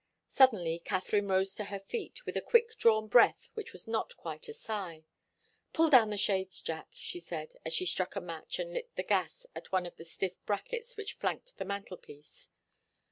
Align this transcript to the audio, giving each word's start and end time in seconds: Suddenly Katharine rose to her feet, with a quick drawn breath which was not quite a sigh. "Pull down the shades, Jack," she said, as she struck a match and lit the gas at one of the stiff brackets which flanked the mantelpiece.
Suddenly 0.31 0.79
Katharine 0.79 1.27
rose 1.27 1.53
to 1.53 1.65
her 1.65 1.77
feet, 1.79 2.25
with 2.25 2.35
a 2.35 2.41
quick 2.41 2.75
drawn 2.75 3.07
breath 3.07 3.51
which 3.53 3.71
was 3.71 3.87
not 3.87 4.17
quite 4.17 4.47
a 4.49 4.53
sigh. 4.55 5.03
"Pull 5.73 5.91
down 5.91 6.09
the 6.09 6.17
shades, 6.17 6.59
Jack," 6.59 6.87
she 6.91 7.19
said, 7.19 7.53
as 7.63 7.71
she 7.73 7.85
struck 7.85 8.15
a 8.15 8.19
match 8.19 8.57
and 8.57 8.73
lit 8.73 8.89
the 8.95 9.03
gas 9.03 9.45
at 9.55 9.71
one 9.71 9.85
of 9.85 9.97
the 9.97 10.05
stiff 10.05 10.43
brackets 10.47 10.97
which 10.97 11.13
flanked 11.17 11.55
the 11.57 11.65
mantelpiece. 11.65 12.49